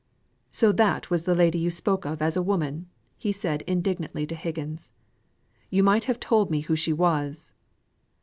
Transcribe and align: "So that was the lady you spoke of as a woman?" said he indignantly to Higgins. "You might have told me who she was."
"So 0.49 0.71
that 0.71 1.11
was 1.11 1.25
the 1.25 1.35
lady 1.35 1.59
you 1.59 1.69
spoke 1.69 2.05
of 2.05 2.23
as 2.23 2.35
a 2.35 2.41
woman?" 2.41 2.87
said 3.31 3.61
he 3.67 3.71
indignantly 3.71 4.25
to 4.25 4.33
Higgins. 4.35 4.89
"You 5.69 5.83
might 5.83 6.05
have 6.05 6.19
told 6.19 6.49
me 6.49 6.61
who 6.61 6.75
she 6.75 6.91
was." 6.91 7.53